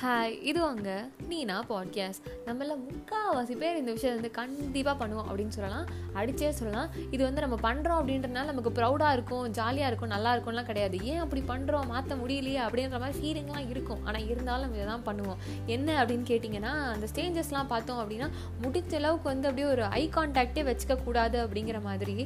[0.00, 0.94] Hi இது அங்கே
[1.30, 5.88] நீனா podcast நம்மள முக்கால்வாசி பேர் இந்த விஷயத்தை வந்து கண்டிப்பாக பண்ணுவோம் அப்படின்னு சொல்லலாம்.
[6.20, 6.88] அடிச்சே சொல்லலாம்.
[7.14, 10.96] இது வந்து நம்ம பண்ணுறோம் அப்படின்றனால நமக்கு ப்ரௌடாக இருக்கும் ஜாலியாக இருக்கும் நல்லா இருக்கும்லாம் கிடையாது.
[11.10, 14.00] ஏன் அப்படி பண்ணுறோம் மாற்ற முடியலையே அப்படின்ற மாதிரி ஃபீலிங்லாம் இருக்கும்.
[14.06, 15.42] ஆனால் இருந்தாலும் நம்ம இதை தான் பண்ணுவோம்.
[15.66, 18.28] என்ன அப்படின்னு கேட்டிங்கன்னா அந்த ஸ்டேஞ்சஸ்லாம் பார்த்தோம் அப்படின்னா
[18.62, 22.16] முடிஞ்ச அளவுக்கு வந்து அப்படியே ஒரு ஐ கான்டாக்டே வச்சுக்க கூடாது அப்படிங்கிற மாதிரி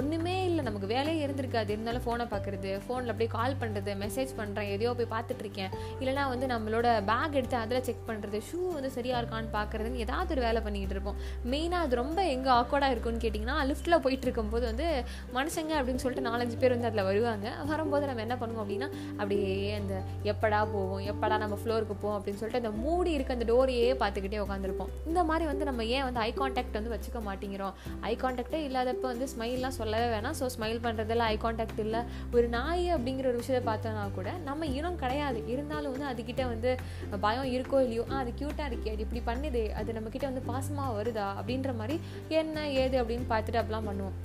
[0.00, 0.64] ஒன்றுமே இல்லை.
[0.70, 1.70] நமக்கு வேலையே இருந்திருக்காது.
[1.76, 6.88] இருந்தாலும் ஃபோனை பார்க்குறது ஃபோனில் அப்படியே கால் பண்ணுறது மெசேஜ் பண்ணுறேன் எதையோ போய் பார்த்துட்ருக்கேன் இல்லைனா வந்து நம்மளோட
[7.02, 11.18] பேக் எடுத்து அதில் செக் பண்ணுறது ஷூ வந்து சரியாக இருக்கான்னு பார்க்குறதுன்னு ஏதாவது ஒரு வேலை பண்ணிக்கிட்டு இருப்போம்.
[11.52, 14.86] மெயினாக அது ரொம்ப எங்கே ஆக்வர்டாக இருக்கும்னு கேட்டிங்கன்னா லிஃப்ட்டில் போயிட்டு இருக்கும்போது வந்து
[15.36, 17.46] மனுஷங்க அப்படின்னு சொல்லிட்டு நாலஞ்சு பேர் வந்து அதில் வருவாங்க.
[17.72, 18.88] வரும்போது நம்ம என்ன பண்ணுவோம் அப்படின்னா
[19.18, 19.94] அப்படியே அந்த
[20.32, 24.90] எப்படா போவோம் எப்படா நம்ம ஃப்ளோருக்கு போவோம் அப்படின்னு சொல்லிட்டு அந்த மூடி இருக்க அந்த டோரையே பார்த்துக்கிட்டே உட்காந்துருப்போம்
[25.10, 27.74] இந்த மாதிரி வந்து நம்ம ஏன் வந்து ஐ கான்டாக்ட் வந்து வச்சுக்க மாட்டேங்கிறோம்?
[28.10, 30.36] ஐ கான்டாக்டே இல்லாதப்போ வந்து ஸ்மைல்லாம் சொல்லவே வேணாம்.
[30.40, 32.02] ஸோ ஸ்மைல் பண்ணுறதில்ல ஐ கான்டாக்ட் இல்லை.
[32.36, 35.38] ஒரு நாய் அப்படிங்கிற ஒரு விஷயத்தை பார்த்தோன்னா கூட நம்ம இனம் கிடையாது.
[35.52, 36.70] இருந்தாலும் வந்து அதுக்கிட்ட வந்து
[37.18, 41.26] பயம் இருக்கோ இல்லையோ ஆ அது க்யூட்டாக இருக்கே அது இப்படி பண்ணுதே அது நம்மக்கிட்ட வந்து பாசமாக வருதா?
[41.40, 43.02] அப்படின்ற மாதிரி என்ன ஏது?
[43.02, 44.16] அப்படின்னு பார்த்துட்டு அப்படிலாம் பண்ணுவோம்.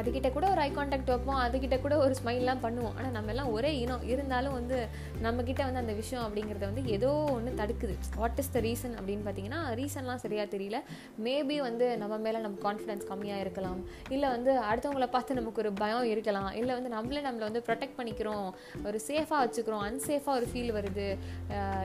[0.00, 1.40] அதுக்கிட்ட கூட ஒரு ஐ கான்டாக்ட் வைப்போம்.
[1.46, 2.94] அதுக்கிட்ட கூட ஒரு ஸ்மைல்லாம் பண்ணுவோம்.
[2.98, 4.04] ஆனால் நம்ம எல்லாம் ஒரே இனம்.
[4.12, 4.78] இருந்தாலும் வந்து
[5.26, 7.94] நம்மக்கிட்ட வந்து அந்த விஷயம் அப்படிங்கிறத வந்து ஏதோ ஒன்று தடுக்குது.
[8.20, 10.80] வாட் இஸ் த ரீசன் அப்படின்னு பார்த்தீங்கன்னா ரீசன்லாம் சரியாக தெரியல.
[11.26, 13.80] மேபி வந்து நம்ம மேலே நம்ம கான்ஃபிடன்ஸ் கம்மியாக இருக்கலாம்.
[14.16, 16.50] இல்லை வந்து அடுத்தவங்களை பார்த்து நமக்கு ஒரு பயம் இருக்கலாம்.
[16.60, 18.46] இல்லை வந்து நம்மளே நம்மளை வந்து ப்ரொடெக்ட் பண்ணிக்கிறோம்.
[18.88, 19.84] ஒரு சேஃபாக வச்சுக்கிறோம்.
[19.88, 21.08] அன்சேஃபாக ஒரு ஃபீல் வருது.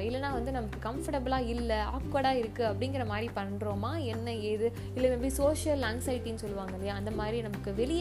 [0.07, 4.67] இல்லைனா வந்து நமக்கு கம்ஃபர்டபுளாக இல்லை ஆக்வர்டாக இருக்குது அப்படிங்கிற மாதிரி பண்ணுறோமா என்ன ஏது?
[4.95, 6.95] இல்லை மேபி சோஷியல் ஆங்ஸைட்டின்னு சொல்லுவாங்க இல்லையா?
[7.01, 8.00] அந்த மாதிரி நமக்கு வெளியே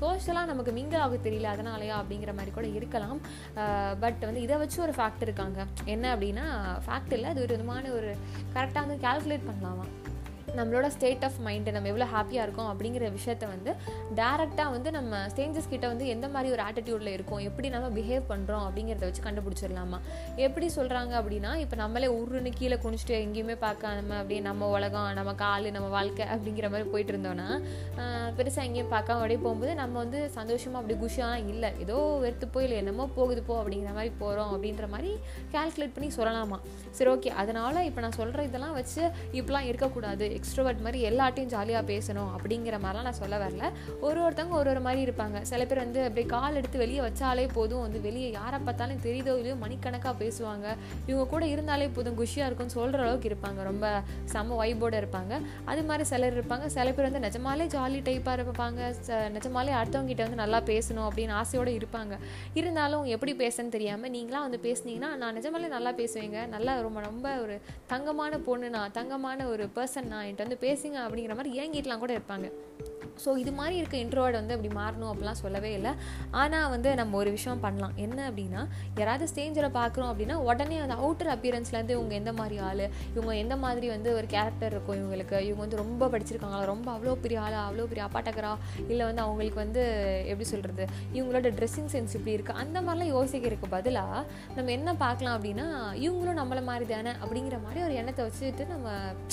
[0.00, 3.20] சோஷியலாக நமக்கு மிங்கிள் ஆக தெரியல அதனாலயா அப்படிங்கிற மாதிரி கூட இருக்கலாம்.
[4.02, 5.60] பட் வந்து இதை வச்சு ஒரு ஃபேக்ட் இருக்காங்க.
[5.94, 6.46] என்ன அப்படின்னா
[6.88, 8.10] ஃபேக்ட் இல்லை அது ஒரு விதமான ஒரு
[8.56, 9.86] கரெக்டாக வந்து கால்குலேட் பண்ணலாமா?
[10.58, 13.70] நம்மளோட ஸ்டேட் ஆஃப் மைண்டு நம்ம எவ்வளோ ஹாப்பியாக இருக்கோம் அப்படிங்கிற விஷயத்த வந்து
[14.20, 18.64] டேரெக்டாக வந்து நம்ம ஸ்டேஞ்சஸ் கிட்ட வந்து எந்த மாதிரி ஒரு ஆட்டிடியூடில் இருக்கும் எப்படி நம்ம பிஹேவ் பண்ணுறோம்
[18.66, 20.00] அப்படிங்கிறத வச்சு கண்டுபிடிச்சிடலாமா?
[20.46, 25.70] எப்படி சொல்கிறாங்க அப்படின்னா இப்போ நம்மளே உருன்னு கீழே குனிச்சிட்டு எங்கேயுமே பார்க்காம அப்படியே நம்ம உலகம் நம்ம கால்
[25.76, 27.48] நம்ம வாழ்க்கை அப்படிங்கிற மாதிரி போயிட்டு இருந்தோன்னா
[28.38, 31.70] பெருசாக எங்கேயும் பார்க்காம அப்படியே போகும்போது நம்ம வந்து சந்தோஷமாக அப்படி குஷியாக இல்லை.
[31.84, 35.12] ஏதோ வெறுத்து போய் இல்லை என்னமோ போகுது போ அப்படிங்கிற மாதிரி போகிறோம் அப்படின்ற மாதிரி
[35.54, 36.58] கால்குலேட் பண்ணி சொல்லலாமா?
[36.96, 39.02] சரி ஓகே அதனால் இப்போ நான் சொல்கிற இதெல்லாம் வச்சு
[39.38, 40.26] இப்படிலாம் இருக்கக்கூடாது.
[40.38, 43.64] எக்ஸ்ட்ரோவர்ட் மாதிரி எல்லாட்டையும் ஜாலியாக பேசணும் அப்படிங்கிற மாதிரிலாம் நான் சொல்ல வரல.
[44.00, 45.40] ஒரு ஒருத்தவங்க ஒரு ஒரு மாதிரி இருப்பாங்க.
[45.52, 47.80] சில பேர் வந்து அப்படியே கால் எடுத்து வெளியே வச்சாலே போதும்.
[47.80, 50.66] வந்து வெளியே யாரை பார்த்தாலும் தெரியுதோ இல்லையோ மணிக்கணக்காக பேசுவாங்க.
[51.06, 52.18] இவங்க கூட இருந்தாலே போதும்.
[52.18, 53.62] குஷியாக இருக்கும்னு சொல்கிற அளவுக்கு இருப்பாங்க.
[53.70, 53.86] ரொம்ப
[54.32, 55.34] செம்ம வைபோடு இருப்பாங்க.
[55.64, 56.66] அது மாதிரி சிலர் இருப்பாங்க.
[56.66, 58.80] சில பேர் வந்து நிஜமாலே ஜாலி டைப்பாக இருப்பாங்க.
[59.36, 62.14] நிஜமாலே அடுத்தவங்ககிட்ட வந்து நல்லா பேசணும் அப்படின்னு ஆசையோடு இருப்பாங்க.
[62.54, 66.46] இருந்தாலும் எப்படி பேசன்னு தெரியாமல் நீங்களாம் வந்து பேசுனீங்கன்னா நான் நிஜமாலே நல்லா பேசுவேங்க.
[66.54, 68.92] நல்லா ரொம்ப ரொம்ப ஒரு தங்கமான பொண்ணு நான்.
[68.92, 70.25] தங்கமான ஒரு பர்சன் நான்.
[70.26, 72.52] என்கிட்ட வந்து பேசுங்க அப்படிங்கிற மாதிரி இறங்கிட்டுலாம் கூட இருப்பாங்க.
[73.24, 75.92] ஸோ இது மாதிரி இருக்க இன்ட்ரோவர்ட் வந்து அப்படி மாறணும் அப்படிலாம் சொல்லவே இல்லை.
[76.40, 77.94] ஆனால் வந்து நம்ம ஒரு விஷயம் பண்ணலாம்.
[78.04, 78.62] என்ன அப்படின்னா
[79.00, 82.84] யாராவது ஸ்டேஞ்சரை பார்க்குறோம் அப்படின்னா உடனே அந்த அவுட்டர் அப்பியரன்ஸ்லேருந்து இவங்க எந்த மாதிரி ஆள்
[83.16, 85.36] இவங்க எந்த மாதிரி வந்து ஒரு கேரக்டர் இருக்கும் இவங்களுக்கு.
[85.48, 88.52] இவங்க வந்து ரொம்ப படிச்சிருக்காங்களா ரொம்ப அவ்வளோ பெரிய ஆள் அவ்வளோ பெரிய அப்பாட்டகரா
[88.90, 89.84] இல்லை வந்து அவங்களுக்கு வந்து
[90.32, 94.22] எப்படி சொல்கிறது இவங்களோட ட்ரெஸ்ஸிங் சென்ஸ் இப்படி இருக்குது அந்த மாதிரிலாம் யோசிக்கிறதுக்கு பதிலாக
[94.58, 95.66] நம்ம என்ன பார்க்கலாம் அப்படின்னா
[96.06, 98.86] இவங்களும் நம்மளை மாதிரி தானே அப்படிங்கிற மாதிரி ஒரு எண்ணத்தை வச்சுட்டு நம்ம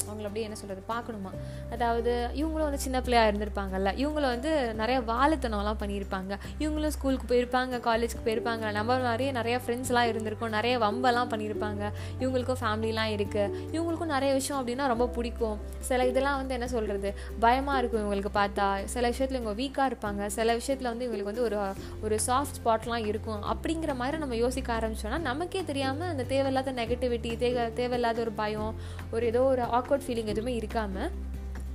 [0.08, 1.34] அவங்கள அப்படியே என்ன சொல்கிறது பார்க்கணுமா?
[1.76, 3.73] அதாவது இவங்களும் வந்து சின்ன பிள்ளையாக இருந்திருப்பாங்க.
[3.74, 4.52] இருப்பாங்கல்ல இவங்கள வந்து
[4.82, 6.34] நிறைய வாழுத்தனம்லாம் பண்ணியிருப்பாங்க.
[6.64, 8.66] இவங்களும் ஸ்கூலுக்கு போயிருப்பாங்க காலேஜுக்கு போயிருப்பாங்க.
[8.78, 10.54] நம்ம நிறைய நிறைய ஃப்ரெண்ட்ஸ்லாம் இருந்திருக்கும்.
[10.58, 11.84] நிறைய வம்பெல்லாம் பண்ணியிருப்பாங்க.
[12.24, 15.58] இவங்களுக்கும் ஃபேமிலிலாம் இருக்குது இவங்களுக்கும் நிறைய விஷயம் அப்படின்னா ரொம்ப பிடிக்கும்.
[15.90, 17.10] சில இதெல்லாம் வந்து என்ன சொல்கிறது
[17.46, 18.68] பயமாக இருக்கும் இவங்களுக்கு பார்த்தா.
[18.96, 20.22] சில விஷயத்தில் இவங்க வீக்காக இருப்பாங்க.
[20.38, 21.60] சில விஷயத்தில் வந்து இவங்களுக்கு வந்து ஒரு
[22.06, 23.42] ஒரு சாஃப்ட் ஸ்பாட்லாம் இருக்கும்.
[23.54, 28.74] அப்படிங்கிற மாதிரி நம்ம யோசிக்க ஆரம்பிச்சோன்னா நமக்கே தெரியாமல் அந்த தேவையில்லாத நெகட்டிவிட்டி தேவை தேவையில்லாத ஒரு பயம்
[29.16, 31.10] ஒரு ஏதோ ஒரு ஆக்வர்ட் ஃபீலிங் எதுவுமே இருக்காமல்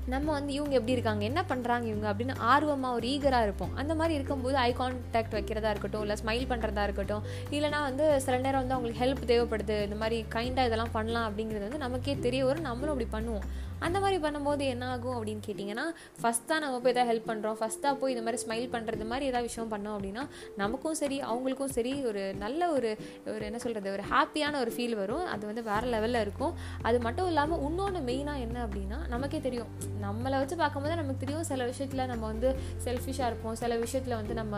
[0.08, 1.24] நம்ம வந்து இவங்க எப்படி இருக்காங்க?
[1.24, 2.06] என்ன பண்ணுறாங்க இவங்க?
[2.12, 3.72] அப்படின்னு ஆர்வமாக ஒரு ஈகராக இருப்போம்.
[3.74, 8.66] அந்த மாதிரி இருக்கும்போது ஐ கான்டாக்ட் வைக்கிறதா இருக்கட்டும் இல்லை ஸ்மைல் பண்ணுறதா இருக்கட்டும் இல்லைனா வந்து சில நேரம்
[8.66, 12.62] வந்து அவங்களுக்கு ஹெல்ப் தேவைப்படுது இந்த மாதிரி கைண்டாக இதெல்லாம் பண்ணலாம் அப்படிங்கிறது வந்து நமக்கே தெரிய வரும்.
[12.62, 13.46] நம்மளும் அப்படி பண்ணுவோம்.
[13.87, 15.87] அந்த மாதிரி பண்ணும்போது என்ன ஆகும் அப்படின்னு கேட்டிங்கன்னா
[16.21, 19.49] ஃபஸ்ட் தான் நம்ம போய் எதாவது ஹெல்ப் பண்ணுறோம் ஃபஸ்ட்டாக போய் இந்த மாதிரி ஸ்மைல் பண்ணுறது மாதிரி ஏதாவது
[19.49, 20.25] விஷயம் பண்ணோம் அப்படின்னா
[20.62, 22.91] நமக்கும் சரி அவங்களுக்கும் சரி ஒரு நல்ல ஒரு
[23.35, 25.25] ஒரு என்ன சொல்கிறது ஒரு ஹாப்பியான ஒரு ஃபீல் வரும்.
[25.35, 26.55] அது வந்து வேறு லெவலில் இருக்கும்.
[26.88, 29.70] அது மட்டும் இல்லாமல் இன்னொன்று மெயினாக என்ன அப்படின்னா நமக்கே தெரியும்.
[30.06, 31.47] நம்மளை வச்சு பார்க்கும்போது நமக்கு தெரியும்.
[31.50, 32.49] சில விஷயத்தில் நம்ம வந்து
[32.87, 33.56] செல்ஃபிஷாக இருப்போம்.
[33.62, 34.56] சில விஷயத்தில் வந்து நம்ம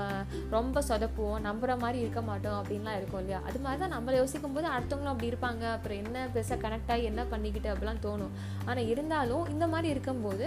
[0.57, 1.39] ரொம்ப சொதப்புவோம்.
[1.49, 3.41] நம்புகிற மாதிரி இருக்க மாட்டோம் அப்படின்லாம் இருக்கும் இல்லையா?
[3.49, 5.65] அது மாதிரி தான் நம்மளை யோசிக்கும் போது அடுத்தவங்களும் அப்படி இருப்பாங்க.
[5.77, 8.35] அப்புறம் என்ன பெருசாக கனெக்ட் ஆகி என்ன பண்ணிக்கிட்டு அப்படிலாம் தோணும்.
[8.69, 10.47] ஆனால் இருந்தாலும் இந்த மாதிரி இருக்கும்போது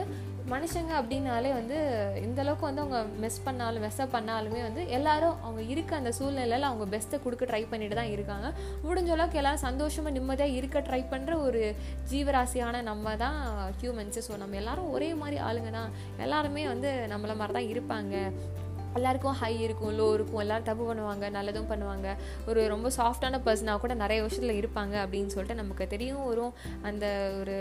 [0.51, 1.77] மனுஷங்க அப்படின்னாலே வந்து
[2.27, 6.86] இந்த அளவுக்கு வந்து அவங்க மிஸ் பண்ணாலும் மெஸ்அப் பண்ணாலுமே வந்து எல்லாரும் அவங்க இருக்க அந்த சூழ்நிலையில் அவங்க
[6.94, 8.48] பெஸ்ட்டை கொடுக்க ட்ரை பண்ணிட்டு தான் இருக்காங்க.
[8.88, 11.62] முடிஞ்ச அளவுக்கு எல்லாரும் சந்தோஷமாக நிம்மதியாக இருக்க ட்ரை பண்ணுற ஒரு
[12.12, 13.39] ஜீவராசியான நம்ம தான்
[13.81, 15.94] ஹியூமன்ஸு ஸோ நம்ம எல்லாரும் ஒரே மாதிரி ஆளுங்க தான்.
[16.27, 18.16] எல்லாருமே வந்து நம்மளை மாதிரி தான் இருப்பாங்க.
[19.00, 22.07] எல்லாருக்கும் ஹை இருக்கும் லோ இருக்கும் எல்லோரும் தப்பு பண்ணுவாங்க நல்லதும் பண்ணுவாங்க.
[22.50, 26.54] ஒரு ரொம்ப சாஃப்டான பர்சனாக கூட நிறைய விஷயத்தில் இருப்பாங்க அப்படின்னு சொல்லிட்டு நமக்கு தெரியும் வரும்.
[26.90, 27.06] அந்த
[27.40, 27.56] ஒரு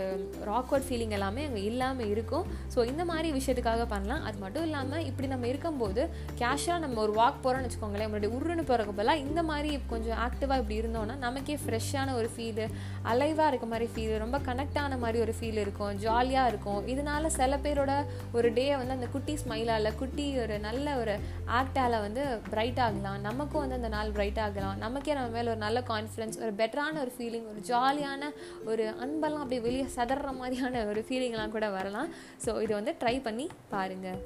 [0.51, 2.45] ராக்வர்ட் ஃபீலிங் எல்லாமே அங்கே இல்லாமல் இருக்கும்.
[2.75, 4.23] ஸோ இந்த மாதிரி விஷயத்துக்காக பண்ணலாம்.
[4.29, 6.01] அது மட்டும் இல்லாமல் இப்படி நம்ம இருக்கும்போது
[6.41, 10.79] கேஷாக நம்ம ஒரு வாக் போகிறோம்னு வச்சுக்கோங்களேன் நம்மளுடைய உருன்னு போகிறக்கு பதிலாக இந்த மாதிரி கொஞ்சம் ஆக்டிவாக இப்படி
[10.81, 12.67] இருந்தோம்னா நமக்கே ஃப்ரெஷ்ஷான ஒரு ஃபீலு
[13.11, 16.81] அலைவாக இருக்க மாதிரி ஃபீல் ரொம்ப கனெக்ட் ஆன மாதிரி ஒரு ஃபீல் இருக்கும் ஜாலியாக இருக்கும்.
[16.93, 17.93] இதனால சில பேரோட
[18.37, 21.15] ஒரு டே வந்து அந்த குட்டி ஸ்மைலால் குட்டி ஒரு நல்ல ஒரு
[21.59, 23.19] ஆக்டால் வந்து பிரைட் ஆகலாம்.
[23.27, 24.77] நமக்கும் வந்து அந்த நாள் பிரைட் ஆகலாம்.
[24.77, 28.31] நமக்கே நம்ம மேலே ஒரு நல்ல கான்ஃபிடன்ஸ் ஒரு பெட்டரான ஒரு ஃபீலிங் ஒரு ஜாலியான
[28.65, 32.09] ஒரு அன்பெல்லாம் அப்படியே வெளியே சதற மாதிரியான ஒரு ஃபீலிங்லாம் கூட வரலாம்.
[32.45, 34.21] ஸோ இதை வந்து ட்ரை பண்ணி பாருங்கள்